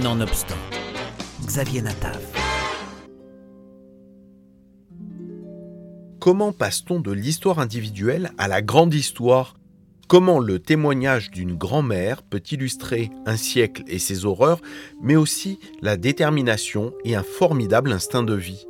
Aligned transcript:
Nonobstant, 0.00 0.56
Xavier 1.44 1.82
Natav. 1.82 2.18
Comment 6.18 6.52
passe-t-on 6.52 6.98
de 6.98 7.12
l'histoire 7.12 7.58
individuelle 7.58 8.30
à 8.38 8.48
la 8.48 8.62
grande 8.62 8.94
histoire? 8.94 9.54
Comment 10.08 10.38
le 10.38 10.60
témoignage 10.60 11.30
d'une 11.30 11.54
grand-mère 11.54 12.22
peut 12.22 12.40
illustrer 12.50 13.10
un 13.26 13.36
siècle 13.36 13.82
et 13.86 13.98
ses 13.98 14.24
horreurs, 14.24 14.62
mais 15.02 15.16
aussi 15.16 15.58
la 15.82 15.98
détermination 15.98 16.94
et 17.04 17.14
un 17.14 17.22
formidable 17.22 17.92
instinct 17.92 18.22
de 18.22 18.34
vie? 18.34 18.64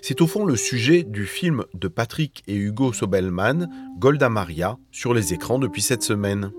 C'est 0.00 0.22
au 0.22 0.26
fond 0.26 0.46
le 0.46 0.56
sujet 0.56 1.02
du 1.02 1.26
film 1.26 1.64
de 1.74 1.88
Patrick 1.88 2.42
et 2.46 2.56
Hugo 2.56 2.94
Sobelman, 2.94 3.68
Golda 3.98 4.30
Maria, 4.30 4.78
sur 4.92 5.12
les 5.12 5.34
écrans 5.34 5.58
depuis 5.58 5.82
cette 5.82 6.02
semaine. 6.02 6.52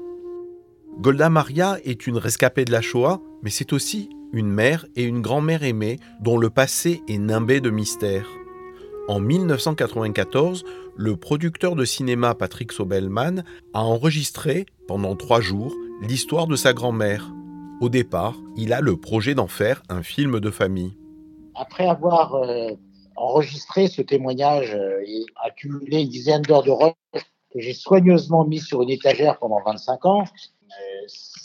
Golda 1.00 1.30
Maria 1.30 1.78
est 1.84 2.08
une 2.08 2.18
rescapée 2.18 2.64
de 2.64 2.72
la 2.72 2.82
Shoah, 2.82 3.20
mais 3.44 3.50
c'est 3.50 3.74
aussi 3.74 4.10
une 4.32 4.50
mère 4.50 4.86
et 4.96 5.04
une 5.04 5.22
grand-mère 5.22 5.64
aimée 5.64 6.00
dont 6.22 6.38
le 6.38 6.50
passé 6.50 7.04
est 7.10 7.18
nimbé 7.18 7.60
de 7.60 7.70
mystères. 7.70 8.28
En 9.10 9.20
1994, 9.20 10.64
le 10.96 11.18
producteur 11.18 11.76
de 11.76 11.84
cinéma 11.84 12.34
Patrick 12.34 12.72
Sobelman 12.72 13.44
a 13.74 13.84
enregistré, 13.84 14.66
pendant 14.88 15.16
trois 15.18 15.42
jours, 15.42 15.76
l'histoire 16.02 16.48
de 16.48 16.56
sa 16.56 16.74
grand-mère. 16.74 17.30
Au 17.82 17.90
départ, 17.90 18.36
il 18.56 18.72
a 18.72 18.80
le 18.80 18.96
projet 18.96 19.36
d'en 19.36 19.48
faire 19.48 19.84
un 19.90 20.02
film 20.02 20.40
de 20.40 20.50
famille. 20.50 20.96
Après 21.56 21.88
avoir 21.88 22.36
euh, 22.36 22.72
enregistré 23.18 23.88
ce 23.88 24.02
témoignage 24.02 24.74
euh, 24.74 25.04
et 25.06 25.26
accumulé 25.44 26.02
une 26.02 26.10
dizaine 26.10 26.42
d'heures 26.42 26.64
de 26.64 26.72
rush 26.72 26.94
que 27.14 27.62
j'ai 27.62 27.74
soigneusement 27.74 28.46
mis 28.46 28.60
sur 28.60 28.82
une 28.82 28.90
étagère 28.90 29.38
pendant 29.40 29.62
25 29.66 30.06
ans, 30.06 30.24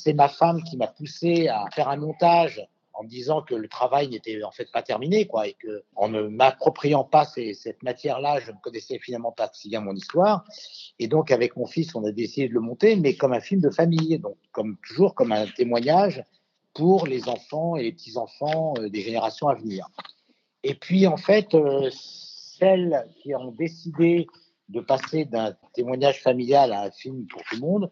c'est 0.03 0.15
ma 0.15 0.29
femme 0.29 0.63
qui 0.63 0.77
m'a 0.77 0.87
poussé 0.87 1.49
à 1.49 1.67
faire 1.75 1.89
un 1.89 1.97
montage 1.97 2.67
en 3.01 3.05
me 3.05 3.09
disant 3.09 3.41
que 3.41 3.55
le 3.55 3.69
travail 3.69 4.09
n'était 4.09 4.43
en 4.43 4.51
fait 4.51 4.71
pas 4.71 4.83
terminé, 4.83 5.27
quoi, 5.27 5.47
et 5.49 5.55
que 5.55 5.85
en 5.97 6.09
ne 6.09 6.23
m'appropriant 6.23 7.05
pas 7.05 7.25
cette 7.25 7.83
matière-là, 7.83 8.41
je 8.41 8.51
ne 8.53 8.57
connaissais 8.63 8.99
finalement 8.99 9.33
pas 9.33 9.51
si 9.55 9.71
bien 9.71 9.81
mon 9.81 9.95
histoire. 9.95 10.45
Et 10.99 11.09
donc, 11.09 11.31
avec 11.31 11.57
mon 11.57 11.67
fils, 11.67 11.95
on 11.95 12.05
a 12.05 12.13
décidé 12.13 12.49
de 12.49 12.55
le 12.55 12.61
monter, 12.61 12.97
mais 12.97 13.15
comme 13.15 13.33
un 13.33 13.41
film 13.41 13.61
de 13.61 13.71
famille, 13.71 14.19
donc 14.19 14.37
comme 14.53 14.77
toujours 14.87 15.15
comme 15.15 15.33
un 15.33 15.47
témoignage 15.47 16.23
pour 16.75 17.07
les 17.07 17.29
enfants 17.29 17.77
et 17.77 17.85
les 17.85 17.93
petits-enfants 17.93 18.75
euh, 18.79 18.89
des 18.89 19.01
générations 19.01 19.49
à 19.49 19.55
venir. 19.55 19.89
Et 20.63 20.75
puis, 20.75 21.07
en 21.07 21.17
fait, 21.17 21.55
euh, 21.55 21.89
celles 21.93 23.07
qui 23.23 23.35
ont 23.35 23.53
décidé 23.53 24.27
de 24.69 24.81
passer 24.81 25.25
d'un 25.25 25.57
témoignage 25.73 26.23
familial 26.23 26.73
à 26.73 26.83
un 26.83 26.91
film 26.91 27.27
pour 27.27 27.43
tout 27.43 27.57
le 27.57 27.61
monde, 27.61 27.91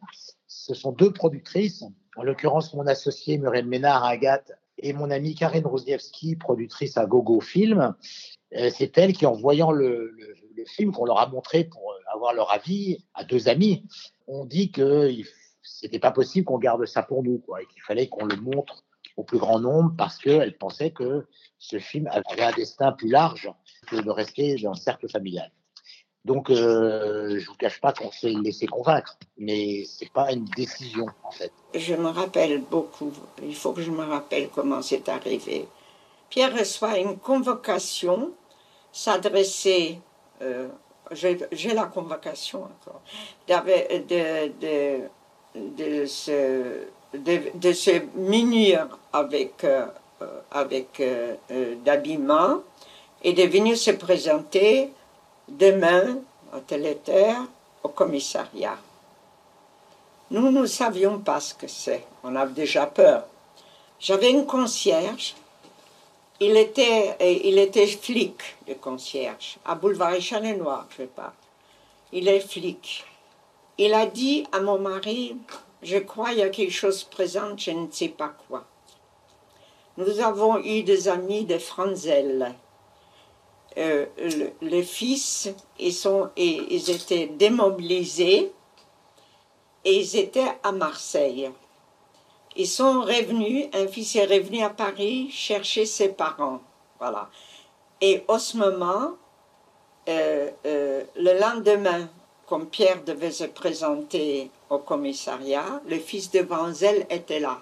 ce 0.48 0.74
sont 0.74 0.92
deux 0.92 1.12
productrices, 1.12 1.84
en 2.16 2.22
l'occurrence 2.22 2.74
mon 2.74 2.86
associé 2.86 3.38
Muriel 3.38 3.66
Ménard 3.66 4.02
à 4.02 4.08
Agathe 4.08 4.52
et 4.78 4.92
mon 4.92 5.10
amie 5.10 5.34
Karine 5.34 5.66
Rosniewski, 5.66 6.36
productrice 6.36 6.96
à 6.96 7.06
Gogo 7.06 7.40
Film. 7.40 7.94
Euh, 8.56 8.70
c'est 8.74 8.96
elle 8.96 9.12
qui, 9.12 9.26
en 9.26 9.34
voyant 9.34 9.70
le, 9.70 10.16
film 10.66 10.90
qu'on 10.90 11.04
leur 11.04 11.20
a 11.20 11.28
montré 11.28 11.64
pour 11.64 11.92
euh, 11.92 12.14
avoir 12.14 12.34
leur 12.34 12.52
avis 12.52 12.98
à 13.14 13.24
deux 13.24 13.48
amis, 13.48 13.84
ont 14.26 14.44
dit 14.44 14.72
que 14.72 15.12
c'était 15.62 16.00
pas 16.00 16.10
possible 16.10 16.46
qu'on 16.46 16.58
garde 16.58 16.84
ça 16.86 17.02
pour 17.02 17.22
nous, 17.22 17.38
quoi, 17.38 17.62
et 17.62 17.66
qu'il 17.66 17.82
fallait 17.82 18.08
qu'on 18.08 18.24
le 18.24 18.36
montre 18.36 18.84
au 19.16 19.24
plus 19.24 19.38
grand 19.38 19.60
nombre 19.60 19.94
parce 19.96 20.18
qu'elles 20.18 20.56
pensaient 20.56 20.90
que 20.90 21.26
ce 21.58 21.78
film 21.78 22.08
avait 22.10 22.42
un 22.42 22.52
destin 22.52 22.92
plus 22.92 23.08
large 23.08 23.52
que 23.86 23.96
de 23.96 24.10
rester 24.10 24.56
dans 24.56 24.72
le 24.72 24.76
cercle 24.76 25.08
familial. 25.08 25.50
Donc, 26.28 26.50
euh, 26.50 27.38
je 27.40 27.46
vous 27.46 27.54
cache 27.54 27.80
pas 27.80 27.94
qu'on 27.94 28.12
s'est 28.12 28.34
laissé 28.44 28.66
convaincre, 28.66 29.16
mais 29.38 29.86
c'est 29.86 30.12
pas 30.12 30.30
une 30.30 30.44
décision 30.44 31.06
en 31.24 31.30
fait. 31.30 31.50
Je 31.74 31.94
me 31.94 32.10
rappelle 32.10 32.60
beaucoup. 32.60 33.10
Il 33.42 33.56
faut 33.56 33.72
que 33.72 33.80
je 33.80 33.90
me 33.90 34.04
rappelle 34.04 34.50
comment 34.54 34.82
c'est 34.82 35.08
arrivé. 35.08 35.66
Pierre 36.28 36.54
reçoit 36.54 36.98
une 36.98 37.16
convocation 37.16 38.32
s'adresser. 38.92 40.00
Euh, 40.42 40.68
j'ai 41.52 41.72
la 41.72 41.86
convocation 41.86 42.64
encore. 42.64 43.00
De, 43.48 44.50
de, 44.60 45.08
de, 45.54 46.04
se, 46.04 46.88
de, 47.14 47.72
se 47.72 48.02
munir 48.18 48.98
avec, 49.14 49.64
euh, 49.64 49.86
avec 50.50 51.00
euh, 51.00 51.36
d'habillement 51.86 52.58
et 53.24 53.32
de 53.32 53.44
venir 53.44 53.78
se 53.78 53.92
présenter 53.92 54.92
demain, 55.48 56.18
telle 56.66 56.98
heure, 57.08 57.44
au 57.82 57.88
commissariat. 57.88 58.78
Nous 60.30 60.50
ne 60.50 60.66
savions 60.66 61.18
pas 61.20 61.40
ce 61.40 61.54
que 61.54 61.66
c'est. 61.66 62.04
On 62.22 62.36
avait 62.36 62.52
déjà 62.52 62.86
peur. 62.86 63.24
J'avais 63.98 64.34
un 64.36 64.44
concierge. 64.44 65.34
Il 66.40 66.56
était, 66.56 67.16
il 67.20 67.58
était 67.58 67.86
flic, 67.86 68.36
le 68.68 68.74
concierge, 68.74 69.58
à 69.64 69.74
Boulevard 69.74 70.14
Échange-Noir, 70.14 70.86
je 70.96 71.02
pas. 71.04 71.32
Il 72.12 72.28
est 72.28 72.40
flic. 72.40 73.04
Il 73.76 73.92
a 73.92 74.06
dit 74.06 74.46
à 74.52 74.60
mon 74.60 74.78
mari, 74.78 75.36
je 75.82 75.98
crois 75.98 76.28
qu'il 76.28 76.38
y 76.38 76.42
a 76.42 76.48
quelque 76.48 76.72
chose 76.72 77.02
présent, 77.02 77.56
je 77.56 77.72
ne 77.72 77.90
sais 77.90 78.08
pas 78.08 78.32
quoi. 78.46 78.64
Nous 79.96 80.20
avons 80.20 80.58
eu 80.58 80.84
des 80.84 81.08
amis 81.08 81.44
de 81.44 81.58
Franzel 81.58 82.54
euh, 83.78 84.06
les 84.60 84.82
fils, 84.82 85.48
ils, 85.78 85.92
sont, 85.92 86.30
ils 86.36 86.90
étaient 86.90 87.26
démobilisés 87.26 88.52
et 89.84 90.00
ils 90.00 90.16
étaient 90.16 90.58
à 90.62 90.72
Marseille. 90.72 91.50
Ils 92.56 92.66
sont 92.66 93.02
revenus, 93.02 93.66
un 93.72 93.86
fils 93.86 94.16
est 94.16 94.24
revenu 94.24 94.62
à 94.62 94.70
Paris 94.70 95.30
chercher 95.30 95.86
ses 95.86 96.08
parents. 96.08 96.60
Voilà. 96.98 97.30
Et 98.00 98.24
au 98.26 98.38
ce 98.38 98.56
moment, 98.56 99.12
euh, 100.08 100.50
euh, 100.66 101.04
le 101.16 101.38
lendemain, 101.38 102.08
comme 102.46 102.66
Pierre 102.66 103.04
devait 103.04 103.30
se 103.30 103.44
présenter 103.44 104.50
au 104.70 104.78
commissariat, 104.78 105.80
le 105.86 105.98
fils 105.98 106.30
de 106.30 106.40
Vanzel 106.40 107.06
était 107.10 107.40
là. 107.40 107.60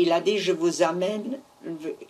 Il 0.00 0.12
a 0.12 0.20
dit, 0.20 0.38
je 0.38 0.52
vous 0.52 0.82
amène, 0.84 1.40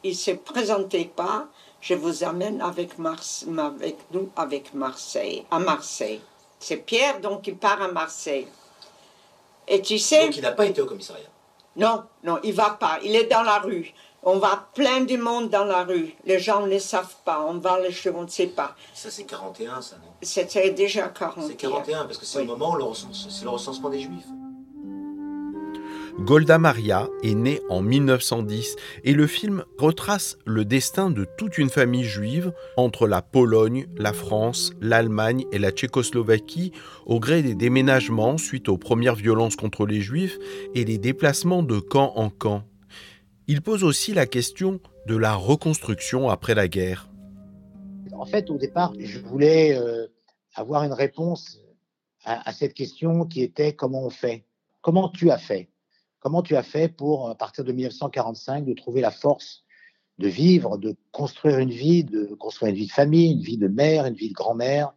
il 0.04 0.10
ne 0.10 0.15
se 0.15 0.32
présentait 0.32 1.10
pas, 1.16 1.47
je 1.81 1.94
vous 1.94 2.22
amène 2.22 2.60
avec, 2.60 2.91
avec 2.99 3.97
nous 4.12 4.28
avec 4.37 4.75
Marseille, 4.75 5.47
à 5.50 5.59
Marseille. 5.59 6.21
C'est 6.59 6.76
Pierre 6.76 7.19
donc 7.21 7.43
qui 7.43 7.53
part 7.53 7.81
à 7.81 7.88
Marseille. 7.88 8.47
Et 9.66 9.81
tu 9.81 9.99
sais. 9.99 10.26
Donc 10.26 10.37
il 10.37 10.43
n'a 10.43 10.53
pas 10.53 10.66
été 10.66 10.82
au 10.82 10.87
commissariat. 10.87 11.31
Non, 11.76 12.04
non, 12.25 12.38
il 12.43 12.53
va 12.53 12.71
pas. 12.71 12.99
Il 13.03 13.16
est 13.16 13.25
dans 13.25 13.43
la 13.43 13.59
rue. 13.59 13.94
On 14.22 14.38
va 14.38 14.69
plein 14.75 15.00
du 15.03 15.16
monde 15.16 15.49
dans 15.49 15.65
la 15.65 15.84
rue. 15.84 16.15
Les 16.26 16.38
gens 16.38 16.66
ne 16.66 16.78
savent 16.78 17.16
pas. 17.25 17.41
On 17.49 17.55
va 17.55 17.81
les 17.81 17.93
cheveux, 17.93 18.16
on 18.19 18.25
ne 18.25 18.28
sait 18.28 18.49
pas. 18.49 18.75
Ça, 18.93 19.10
c'est 19.10 19.25
41, 19.25 19.81
ça, 19.81 19.97
non? 19.97 20.12
C'était 20.20 20.72
déjà 20.72 21.09
41. 21.09 21.49
C'est 21.49 21.55
41, 21.55 22.05
parce 22.05 22.19
que 22.19 22.26
c'est 22.26 22.41
le 22.41 22.44
moment 22.44 22.75
où 22.75 22.94
c'est 22.94 23.44
le 23.44 23.50
recensement 23.50 23.88
des 23.88 24.00
Juifs. 24.00 24.26
Golda 26.21 26.59
Maria 26.59 27.09
est 27.23 27.34
née 27.34 27.61
en 27.71 27.81
1910 27.81 28.75
et 29.05 29.12
le 29.12 29.29
film 29.29 29.65
retrace 29.79 30.37
le 30.45 30.65
destin 30.65 31.11
de 31.11 31.25
toute 31.25 31.59
une 31.59 31.71
famille 31.71 32.05
juive 32.05 32.53
entre 32.77 33.06
la 33.06 33.23
Pologne, 33.23 33.87
la 33.97 34.12
France, 34.12 34.73
l'Allemagne 34.81 35.47
et 35.53 35.59
la 35.59 35.71
Tchécoslovaquie 35.71 36.73
au 37.06 37.21
gré 37.21 37.43
des 37.43 37.55
déménagements 37.55 38.37
suite 38.37 38.69
aux 38.69 38.77
premières 38.77 39.15
violences 39.15 39.55
contre 39.55 39.87
les 39.87 40.01
juifs 40.01 40.39
et 40.75 40.84
les 40.84 40.99
déplacements 40.99 41.62
de 41.62 41.79
camp 41.79 42.12
en 42.17 42.31
camp. 42.31 42.65
Il 43.47 43.62
pose 43.62 43.85
aussi 43.85 44.12
la 44.12 44.27
question 44.27 44.81
de 45.06 45.17
la 45.17 45.35
reconstruction 45.35 46.31
après 46.31 46.56
la 46.56 46.67
guerre. 46.67 47.09
En 48.12 48.27
fait, 48.27 48.50
au 48.50 48.59
départ, 48.59 48.93
je 48.99 49.21
voulais 49.21 49.79
euh, 49.79 50.09
avoir 50.56 50.83
une 50.83 50.93
réponse 50.93 51.61
à 52.25 52.53
cette 52.53 52.75
question 52.75 53.25
qui 53.25 53.43
était 53.43 53.73
comment 53.73 54.05
on 54.05 54.11
fait? 54.11 54.45
Comment 54.83 55.09
tu 55.09 55.31
as 55.31 55.39
fait? 55.39 55.71
Comment 56.21 56.43
tu 56.43 56.56
as 56.56 56.62
fait 56.62 56.89
pour, 56.89 57.31
à 57.31 57.34
partir 57.34 57.65
de 57.65 57.73
1945, 57.73 58.65
de 58.65 58.75
trouver 58.75 59.01
la 59.01 59.11
force 59.11 59.65
de 60.19 60.29
vivre, 60.29 60.79
de 60.79 60.97
construire 61.12 61.59
une 61.59 61.70
vie, 61.70 62.03
de 62.03 62.35
construire 62.35 62.70
une 62.70 62.76
vie 62.76 62.87
de 62.87 62.93
famille, 62.93 63.32
une 63.32 63.41
vie 63.41 63.56
de 63.56 63.69
mère, 63.69 64.05
une 64.05 64.15
vie 64.15 64.31
de 64.31 64.35
grand-mère, 64.35 64.93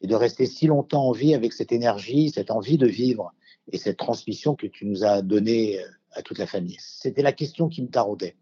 et 0.00 0.06
de 0.06 0.14
rester 0.14 0.46
si 0.46 0.66
longtemps 0.66 1.06
en 1.08 1.12
vie 1.12 1.34
avec 1.34 1.52
cette 1.52 1.72
énergie, 1.72 2.30
cette 2.30 2.50
envie 2.50 2.78
de 2.78 2.86
vivre 2.86 3.32
et 3.70 3.78
cette 3.78 3.98
transmission 3.98 4.56
que 4.56 4.66
tu 4.66 4.86
nous 4.86 5.04
as 5.04 5.22
donnée 5.22 5.78
euh, 5.78 5.86
à 6.12 6.22
toute 6.22 6.38
la 6.38 6.46
famille? 6.46 6.78
C'était 6.80 7.22
la 7.22 7.32
question 7.32 7.68
qui 7.68 7.82
me 7.82 7.88
taraudait. 7.88 8.36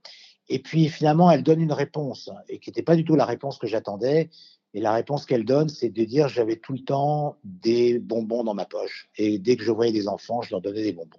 Et 0.48 0.60
puis 0.60 0.88
finalement, 0.88 1.30
elle 1.30 1.42
donne 1.42 1.60
une 1.60 1.72
réponse, 1.72 2.30
et 2.48 2.58
qui 2.58 2.70
n'était 2.70 2.82
pas 2.82 2.96
du 2.96 3.04
tout 3.04 3.16
la 3.16 3.24
réponse 3.24 3.58
que 3.58 3.66
j'attendais. 3.66 4.30
Et 4.72 4.80
la 4.80 4.92
réponse 4.92 5.26
qu'elle 5.26 5.44
donne, 5.44 5.68
c'est 5.68 5.90
de 5.90 6.04
dire 6.04 6.28
j'avais 6.28 6.56
tout 6.56 6.72
le 6.72 6.84
temps 6.84 7.36
des 7.44 7.98
bonbons 7.98 8.44
dans 8.44 8.54
ma 8.54 8.66
poche. 8.66 9.10
Et 9.16 9.38
dès 9.38 9.56
que 9.56 9.64
je 9.64 9.72
voyais 9.72 9.92
des 9.92 10.06
enfants, 10.06 10.42
je 10.42 10.50
leur 10.50 10.60
donnais 10.60 10.82
des 10.82 10.92
bonbons. 10.92 11.18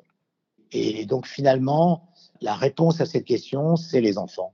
Et 0.72 1.06
donc 1.06 1.28
finalement, 1.28 2.10
la 2.42 2.56
réponse 2.56 3.02
à 3.02 3.06
cette 3.06 3.26
question, 3.26 3.76
c'est 3.76 4.02
les 4.02 4.18
enfants. 4.18 4.54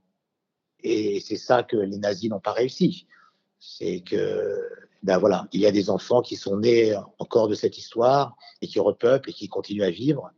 Et 0.84 1.20
c'est 1.20 1.38
ça 1.38 1.64
que 1.64 1.78
les 1.78 1.98
nazis 1.98 2.30
n'ont 2.30 2.40
pas 2.40 2.54
réussi. 2.54 3.08
C'est 3.60 4.02
que, 4.02 4.62
ben 5.04 5.18
voilà, 5.18 5.48
il 5.52 5.62
y 5.62 5.66
a 5.66 5.72
des 5.72 5.90
enfants 5.90 6.22
qui 6.22 6.36
sont 6.36 6.58
nés 6.58 6.96
encore 7.20 7.48
de 7.48 7.56
cette 7.56 7.78
histoire 7.78 8.36
et 8.62 8.68
qui 8.68 8.80
repeuplent 8.80 9.30
et 9.30 9.34
qui 9.34 9.48
continuent 9.48 9.84
à 9.84 9.90
vivre. 9.90 10.32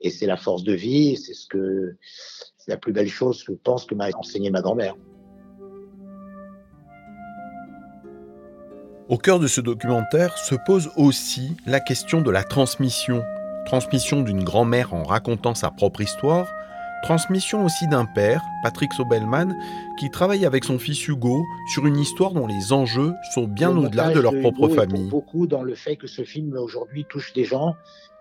Et 0.00 0.10
c'est 0.10 0.26
la 0.26 0.36
force 0.36 0.64
de 0.64 0.72
vie, 0.72 1.16
c'est 1.16 1.34
ce 1.34 1.46
que, 1.46 1.96
c'est 2.58 2.70
la 2.70 2.76
plus 2.76 2.92
belle 2.92 3.08
chose, 3.08 3.44
je 3.46 3.52
pense, 3.52 3.84
que 3.84 3.94
m'a 3.94 4.08
enseigné 4.16 4.50
ma 4.50 4.62
grand-mère. 4.62 4.96
Au 9.08 9.18
cœur 9.18 9.38
de 9.38 9.46
ce 9.46 9.60
documentaire 9.60 10.38
se 10.38 10.54
pose 10.66 10.90
aussi 10.96 11.52
la 11.66 11.78
question 11.78 12.22
de 12.22 12.30
la 12.30 12.42
transmission. 12.42 13.22
Transmission 13.66 14.22
d'une 14.22 14.44
grand-mère 14.44 14.92
en 14.92 15.02
racontant 15.02 15.54
sa 15.54 15.70
propre 15.70 16.02
histoire, 16.02 16.46
transmission 17.02 17.64
aussi 17.64 17.86
d'un 17.86 18.04
père, 18.04 18.42
Patrick 18.62 18.92
Sobelman, 18.92 19.54
qui 19.98 20.10
travaille 20.10 20.44
avec 20.44 20.64
son 20.64 20.78
fils 20.78 21.06
Hugo 21.08 21.44
sur 21.72 21.86
une 21.86 21.98
histoire 21.98 22.32
dont 22.32 22.46
les 22.46 22.72
enjeux 22.72 23.14
sont 23.34 23.44
bien 23.44 23.76
au-delà 23.76 24.10
de 24.10 24.20
leur 24.20 24.38
propre 24.40 24.68
famille. 24.68 25.08
Beaucoup 25.08 25.46
dans 25.46 25.62
le 25.62 25.74
fait 25.74 25.96
que 25.96 26.06
ce 26.06 26.22
film 26.22 26.56
aujourd'hui 26.56 27.06
touche 27.08 27.32
des 27.32 27.44
gens. 27.44 27.74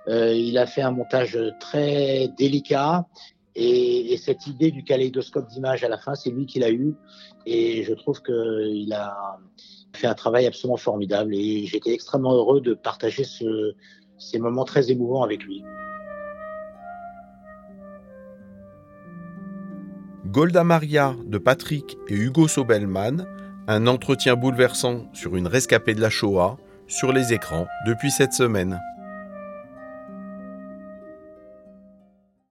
Euh, 0.08 0.34
il 0.34 0.58
a 0.58 0.66
fait 0.66 0.82
un 0.82 0.92
montage 0.92 1.38
très 1.60 2.30
délicat 2.38 3.06
et, 3.56 4.14
et 4.14 4.18
cette 4.18 4.48
idée 4.48 4.72
du 4.72 4.84
kaléidoscope 4.84 5.48
d'images 5.48 5.84
à 5.84 5.90
la 5.90 5.98
fin, 5.98 6.16
c'est 6.16 6.30
lui 6.30 6.46
qui 6.46 6.60
l'a 6.60 6.72
eu. 6.72 6.96
Et 7.46 7.84
je 7.84 7.94
trouve 7.94 8.22
qu'il 8.22 8.94
a 8.94 9.38
fait 9.94 10.08
un 10.08 10.16
travail 10.16 10.46
absolument 10.46 10.78
formidable 10.78 11.36
et 11.36 11.66
j'étais 11.66 11.94
extrêmement 11.94 12.34
heureux 12.34 12.62
de 12.62 12.74
partager 12.74 13.24
ce, 13.24 13.76
ces 14.18 14.40
moments 14.40 14.66
très 14.66 14.92
émouvants 14.92 15.24
avec 15.24 15.44
lui. 15.44 15.64
Golda 20.26 20.64
Maria 20.64 21.16
de 21.26 21.38
Patrick 21.38 21.98
et 22.08 22.16
Hugo 22.16 22.48
Sobelman, 22.48 23.28
un 23.68 23.88
entretien 23.88 24.36
bouleversant 24.36 25.06
sur 25.14 25.36
une 25.36 25.48
rescapée 25.48 25.94
de 25.94 26.02
la 26.02 26.10
Shoah, 26.10 26.58
sur 26.88 27.12
les 27.12 27.34
écrans 27.34 27.68
depuis 27.86 28.12
cette 28.12 28.34
semaine. 28.34 28.80